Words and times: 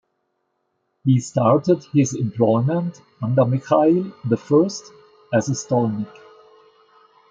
He 1.05 1.19
started 1.19 1.83
his 1.93 2.15
employment 2.15 2.99
under 3.21 3.45
Mikhail 3.45 4.11
the 4.27 4.35
First 4.35 4.91
as 5.31 5.47
a 5.47 5.51
stolnik. 5.53 6.11